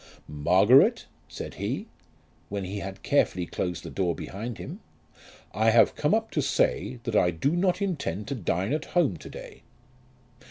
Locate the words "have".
5.69-5.93